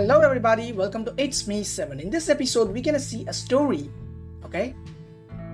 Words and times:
Hello, 0.00 0.20
everybody. 0.22 0.72
Welcome 0.72 1.04
to 1.04 1.14
It's 1.18 1.46
Me 1.46 1.62
7. 1.62 2.00
In 2.00 2.08
this 2.08 2.30
episode, 2.30 2.70
we're 2.72 2.82
gonna 2.82 2.98
see 2.98 3.26
a 3.28 3.34
story, 3.34 3.90
okay? 4.42 4.74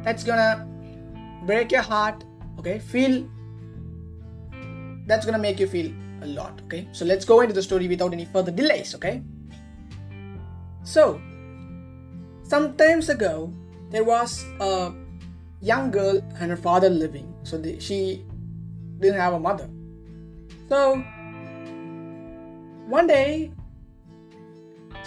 That's 0.04 0.22
gonna 0.22 0.68
break 1.44 1.72
your 1.72 1.82
heart, 1.82 2.22
okay? 2.56 2.78
Feel 2.78 3.28
that's 5.08 5.26
gonna 5.26 5.42
make 5.42 5.58
you 5.58 5.66
feel 5.66 5.90
a 6.22 6.26
lot, 6.26 6.62
okay? 6.66 6.86
So 6.92 7.04
let's 7.04 7.24
go 7.24 7.40
into 7.40 7.54
the 7.54 7.60
story 7.60 7.88
without 7.88 8.12
any 8.12 8.24
further 8.24 8.52
delays, 8.52 8.94
okay? 8.94 9.20
So, 10.84 11.20
sometimes 12.44 13.08
ago, 13.08 13.52
there 13.90 14.04
was 14.04 14.46
a 14.60 14.94
young 15.60 15.90
girl 15.90 16.22
and 16.38 16.50
her 16.52 16.56
father 16.56 16.88
living. 16.88 17.34
So 17.42 17.58
the, 17.58 17.80
she 17.80 18.24
didn't 19.00 19.18
have 19.18 19.32
a 19.32 19.40
mother. 19.40 19.68
So, 20.68 21.02
one 22.86 23.08
day, 23.08 23.50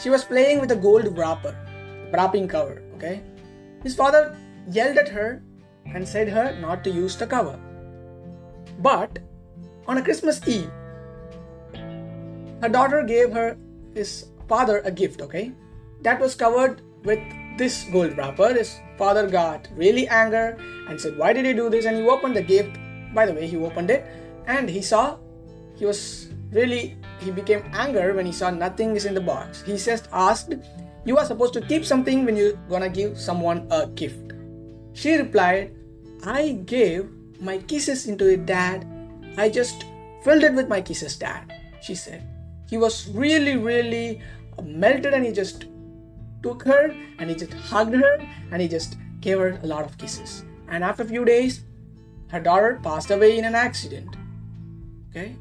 she 0.01 0.09
was 0.09 0.23
playing 0.23 0.59
with 0.59 0.71
a 0.71 0.75
gold 0.75 1.17
wrapper, 1.17 1.55
wrapping 2.13 2.47
cover, 2.47 2.81
okay? 2.95 3.21
His 3.83 3.95
father 3.95 4.35
yelled 4.71 4.97
at 4.97 5.09
her 5.09 5.41
and 5.85 6.07
said 6.07 6.29
her 6.29 6.57
not 6.59 6.83
to 6.83 6.89
use 6.89 7.15
the 7.15 7.27
cover. 7.27 7.59
But 8.79 9.19
on 9.87 9.97
a 9.97 10.01
Christmas 10.01 10.41
Eve, 10.47 10.71
her 12.61 12.69
daughter 12.69 13.03
gave 13.03 13.33
her 13.33 13.57
his 13.93 14.27
father 14.47 14.79
a 14.85 14.91
gift, 14.91 15.21
okay? 15.21 15.51
That 16.01 16.19
was 16.19 16.35
covered 16.35 16.81
with 17.03 17.19
this 17.57 17.85
gold 17.91 18.17
wrapper. 18.17 18.53
His 18.53 18.79
father 18.97 19.27
got 19.27 19.67
really 19.75 20.07
angry 20.07 20.55
and 20.87 20.99
said, 20.99 21.17
Why 21.17 21.33
did 21.33 21.45
you 21.45 21.53
do 21.53 21.69
this? 21.69 21.85
And 21.85 21.97
he 21.97 22.03
opened 22.03 22.35
the 22.35 22.41
gift. 22.41 22.77
By 23.13 23.25
the 23.25 23.33
way, 23.33 23.47
he 23.47 23.57
opened 23.57 23.89
it 23.89 24.05
and 24.45 24.69
he 24.69 24.81
saw 24.81 25.17
he 25.75 25.85
was 25.85 26.29
really 26.51 26.97
he 27.19 27.31
became 27.31 27.63
angry 27.73 28.13
when 28.13 28.25
he 28.25 28.31
saw 28.31 28.49
nothing 28.49 28.95
is 28.95 29.05
in 29.05 29.13
the 29.13 29.21
box. 29.21 29.61
He 29.61 29.77
just 29.77 30.07
asked, 30.11 30.53
You 31.05 31.17
are 31.17 31.25
supposed 31.25 31.53
to 31.53 31.61
keep 31.61 31.85
something 31.85 32.25
when 32.25 32.35
you're 32.35 32.53
gonna 32.69 32.89
give 32.89 33.17
someone 33.17 33.67
a 33.71 33.87
gift. 33.87 34.33
She 34.93 35.15
replied, 35.15 35.75
I 36.23 36.59
gave 36.65 37.09
my 37.39 37.57
kisses 37.59 38.07
into 38.07 38.27
it, 38.27 38.45
Dad. 38.45 38.85
I 39.37 39.49
just 39.49 39.85
filled 40.23 40.43
it 40.43 40.53
with 40.53 40.67
my 40.67 40.81
kisses, 40.81 41.17
Dad. 41.17 41.53
She 41.81 41.95
said. 41.95 42.23
He 42.69 42.77
was 42.77 43.07
really, 43.09 43.57
really 43.57 44.21
melted 44.63 45.13
and 45.13 45.25
he 45.25 45.31
just 45.31 45.65
took 46.43 46.63
her 46.63 46.95
and 47.17 47.29
he 47.29 47.35
just 47.35 47.53
hugged 47.53 47.95
her 47.95 48.17
and 48.51 48.61
he 48.61 48.67
just 48.67 48.97
gave 49.21 49.39
her 49.39 49.59
a 49.63 49.67
lot 49.67 49.85
of 49.85 49.97
kisses. 49.97 50.43
And 50.67 50.83
after 50.83 51.03
a 51.03 51.05
few 51.05 51.25
days, 51.25 51.61
her 52.27 52.39
daughter 52.39 52.79
passed 52.83 53.11
away 53.11 53.37
in 53.37 53.45
an 53.45 53.55
accident. 53.55 54.15
Okay? 55.09 55.35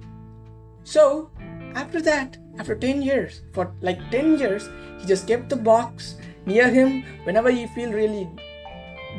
So, 0.85 1.31
after 1.79 2.01
that, 2.03 2.37
after 2.59 2.75
10 2.75 3.03
years, 3.03 3.43
for 3.53 3.73
like 3.81 3.99
10 4.11 4.39
years, 4.39 4.69
he 4.99 5.07
just 5.07 5.29
kept 5.29 5.49
the 5.49 5.57
box 5.57 6.17
near 6.45 6.69
him 6.69 7.05
whenever 7.25 7.51
he 7.51 7.67
feel 7.69 7.93
really 7.93 8.29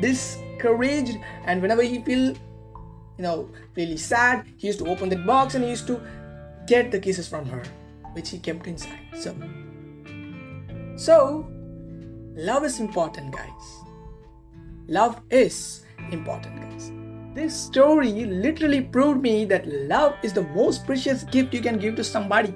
discouraged 0.00 1.16
and 1.46 1.62
whenever 1.62 1.82
he 1.82 2.00
feel 2.00 2.28
you 3.16 3.24
know 3.26 3.48
really 3.76 3.96
sad 3.96 4.46
he 4.56 4.66
used 4.66 4.78
to 4.78 4.86
open 4.86 5.08
that 5.08 5.24
box 5.26 5.54
and 5.54 5.64
he 5.64 5.70
used 5.70 5.86
to 5.86 6.00
get 6.66 6.90
the 6.90 6.98
kisses 6.98 7.28
from 7.28 7.44
her 7.46 7.62
which 8.12 8.30
he 8.30 8.38
kept 8.38 8.66
inside. 8.66 9.00
So 9.14 9.34
so 10.96 11.46
love 12.36 12.64
is 12.64 12.80
important 12.80 13.34
guys. 13.34 13.66
Love 14.86 15.20
is 15.30 15.84
important 16.10 16.56
guys 16.60 16.99
this 17.34 17.54
story 17.54 18.12
literally 18.26 18.80
proved 18.80 19.22
me 19.22 19.44
that 19.44 19.66
love 19.66 20.14
is 20.22 20.32
the 20.32 20.42
most 20.42 20.84
precious 20.84 21.22
gift 21.24 21.54
you 21.54 21.60
can 21.60 21.78
give 21.78 21.94
to 21.96 22.04
somebody. 22.04 22.54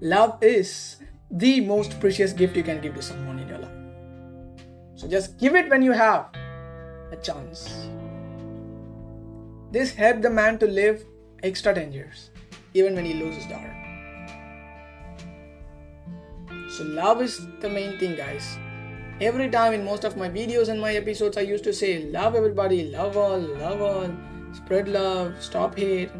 Love 0.00 0.42
is 0.42 0.96
the 1.30 1.60
most 1.60 1.98
precious 2.00 2.32
gift 2.32 2.56
you 2.56 2.62
can 2.62 2.80
give 2.80 2.94
to 2.94 3.02
someone 3.02 3.38
in 3.38 3.48
your 3.48 3.58
life. 3.58 3.70
So 4.94 5.08
just 5.08 5.38
give 5.38 5.54
it 5.54 5.68
when 5.68 5.82
you 5.82 5.92
have 5.92 6.28
a 7.12 7.16
chance. 7.16 7.88
This 9.72 9.92
helped 9.92 10.22
the 10.22 10.30
man 10.30 10.58
to 10.58 10.66
live 10.66 11.04
extra 11.42 11.74
10 11.74 11.92
years 11.92 12.30
even 12.74 12.94
when 12.94 13.04
he 13.04 13.14
loses 13.14 13.46
daughter. 13.46 13.76
So 16.76 16.84
love 16.84 17.20
is 17.20 17.40
the 17.60 17.68
main 17.68 17.98
thing, 17.98 18.14
guys. 18.14 18.56
Every 19.20 19.50
time 19.50 19.74
in 19.74 19.84
most 19.84 20.04
of 20.04 20.16
my 20.16 20.30
videos 20.30 20.68
and 20.70 20.80
my 20.80 20.94
episodes, 20.94 21.36
I 21.36 21.42
used 21.42 21.62
to 21.64 21.74
say, 21.74 22.04
love 22.04 22.34
everybody, 22.34 22.90
love 22.90 23.18
all, 23.18 23.38
love 23.38 23.82
all, 23.82 24.10
spread 24.54 24.88
love, 24.88 25.34
stop 25.42 25.76
hate. 25.76 26.10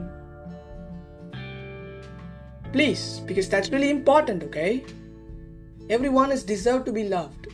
Please, 2.75 3.23
because 3.25 3.49
that's 3.49 3.71
really 3.71 3.89
important, 3.89 4.43
okay? 4.43 4.85
Everyone 5.89 6.31
is 6.31 6.45
deserved 6.45 6.85
to 6.87 6.93
be 6.93 7.05
loved. 7.09 7.47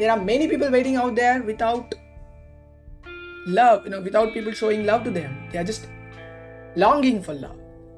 There 0.00 0.10
are 0.10 0.20
many 0.20 0.48
people 0.48 0.72
waiting 0.72 0.96
out 0.96 1.14
there 1.14 1.40
without 1.40 1.94
love, 3.46 3.84
you 3.84 3.90
know, 3.90 4.00
without 4.00 4.34
people 4.34 4.50
showing 4.50 4.84
love 4.84 5.04
to 5.04 5.12
them. 5.12 5.48
They 5.52 5.58
are 5.60 5.64
just 5.64 5.86
longing 6.74 7.22
for 7.22 7.32
love. 7.32 7.56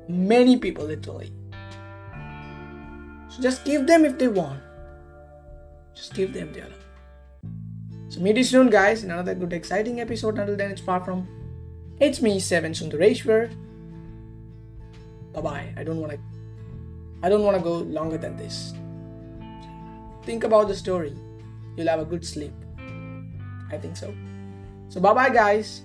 Many 0.08 0.58
people, 0.58 0.84
literally. 0.84 1.32
So 3.30 3.40
just 3.40 3.64
give 3.64 3.86
them 3.86 4.04
if 4.04 4.18
they 4.18 4.28
want. 4.28 4.60
Just 5.94 6.14
give 6.14 6.32
them 6.32 6.52
their 6.52 6.68
love. 6.68 6.84
So 8.08 8.20
meet 8.20 8.36
you 8.36 8.44
soon, 8.44 8.70
guys, 8.70 9.04
in 9.04 9.10
another 9.10 9.34
good, 9.34 9.52
exciting 9.52 10.00
episode. 10.00 10.38
Until 10.38 10.56
then, 10.56 10.70
it's 10.70 10.80
far 10.80 11.00
from. 11.00 11.28
It's 12.00 12.20
me, 12.20 12.40
Seven 12.40 12.72
Sundareshwar. 12.72 13.54
Bye 15.32 15.40
bye. 15.40 15.74
I 15.76 15.84
don't 15.84 16.00
want 16.00 16.12
to. 16.12 16.18
I 17.22 17.28
don't 17.28 17.44
want 17.44 17.56
to 17.56 17.62
go 17.62 17.78
longer 17.78 18.18
than 18.18 18.36
this. 18.36 18.72
Think 20.24 20.44
about 20.44 20.68
the 20.68 20.74
story. 20.74 21.14
You'll 21.76 21.88
have 21.88 22.00
a 22.00 22.04
good 22.04 22.26
sleep. 22.26 22.52
I 23.70 23.78
think 23.78 23.96
so. 23.96 24.12
So 24.88 25.00
bye 25.00 25.14
bye, 25.14 25.30
guys. 25.30 25.82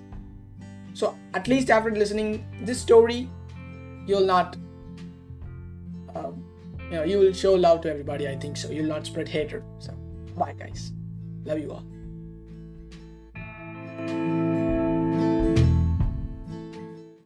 So 0.94 1.16
at 1.34 1.46
least 1.46 1.70
after 1.70 1.90
listening 1.90 2.44
this 2.62 2.80
story, 2.80 3.30
you'll 4.06 4.26
not. 4.26 4.56
You 6.86 6.96
know 6.96 7.02
you 7.04 7.18
will 7.18 7.32
show 7.32 7.54
love 7.54 7.80
to 7.82 7.90
everybody 7.90 8.28
i 8.28 8.36
think 8.36 8.56
so. 8.56 8.70
You'll 8.70 8.86
not 8.86 9.06
spread 9.06 9.28
hatred. 9.28 9.64
So 9.78 9.92
bye 10.36 10.52
guys. 10.52 10.92
Love 11.44 11.58
you 11.58 11.72
all 11.72 11.95